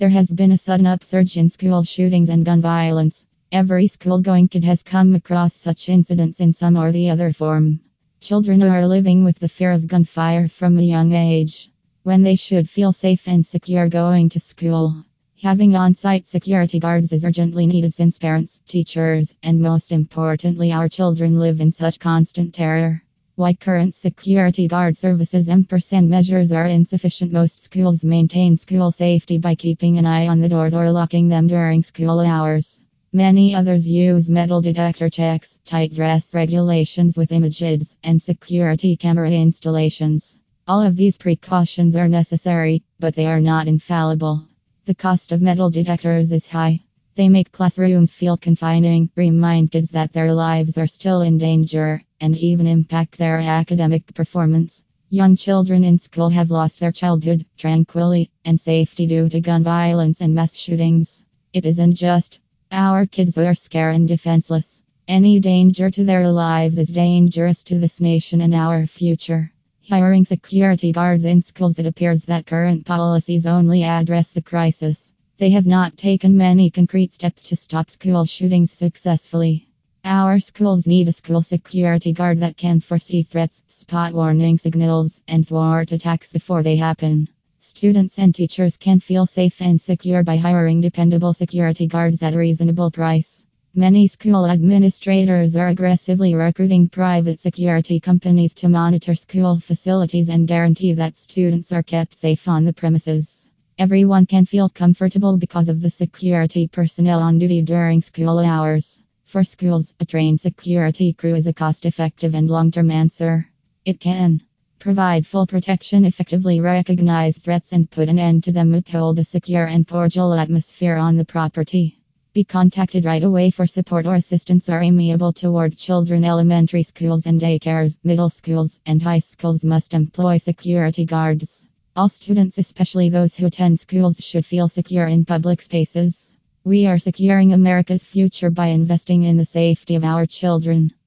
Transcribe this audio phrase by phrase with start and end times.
[0.00, 3.26] There has been a sudden upsurge in school shootings and gun violence.
[3.52, 7.80] Every school going kid has come across such incidents in some or the other form.
[8.22, 11.70] Children are living with the fear of gunfire from a young age
[12.02, 15.04] when they should feel safe and secure going to school.
[15.42, 20.88] Having on site security guards is urgently needed since parents, teachers, and most importantly, our
[20.88, 23.02] children live in such constant terror.
[23.40, 27.32] Why current security guard services and percent measures are insufficient.
[27.32, 31.46] Most schools maintain school safety by keeping an eye on the doors or locking them
[31.46, 32.82] during school hours.
[33.14, 40.38] Many others use metal detector checks, tight dress regulations with images, and security camera installations.
[40.68, 44.44] All of these precautions are necessary, but they are not infallible.
[44.84, 46.82] The cost of metal detectors is high.
[47.20, 52.34] They make classrooms feel confining, remind kids that their lives are still in danger, and
[52.34, 54.82] even impact their academic performance.
[55.10, 60.22] Young children in school have lost their childhood, tranquility, and safety due to gun violence
[60.22, 61.22] and mass shootings.
[61.52, 62.40] It isn't just
[62.72, 64.80] our kids are scared and defenseless.
[65.06, 69.52] Any danger to their lives is dangerous to this nation and our future.
[69.90, 75.12] Hiring security guards in schools, it appears that current policies only address the crisis.
[75.40, 79.68] They have not taken many concrete steps to stop school shootings successfully.
[80.04, 85.48] Our schools need a school security guard that can foresee threats, spot warning signals, and
[85.48, 87.26] thwart attacks before they happen.
[87.58, 92.36] Students and teachers can feel safe and secure by hiring dependable security guards at a
[92.36, 93.46] reasonable price.
[93.74, 100.92] Many school administrators are aggressively recruiting private security companies to monitor school facilities and guarantee
[100.92, 103.39] that students are kept safe on the premises.
[103.80, 109.00] Everyone can feel comfortable because of the security personnel on duty during school hours.
[109.24, 113.48] For schools, a trained security crew is a cost effective and long term answer.
[113.86, 114.42] It can
[114.78, 119.64] provide full protection, effectively recognize threats, and put an end to them, uphold a secure
[119.64, 122.02] and cordial atmosphere on the property.
[122.34, 126.22] Be contacted right away for support or assistance are amiable toward children.
[126.22, 131.64] Elementary schools and daycares, middle schools, and high schools must employ security guards.
[131.96, 136.32] All students, especially those who attend schools, should feel secure in public spaces.
[136.62, 140.92] We are securing America's future by investing in the safety of our children.